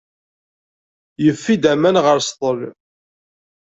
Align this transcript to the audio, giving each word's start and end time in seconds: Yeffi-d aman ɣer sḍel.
Yeffi-d 1.23 1.63
aman 1.73 1.95
ɣer 2.05 2.17
sḍel. 2.29 2.61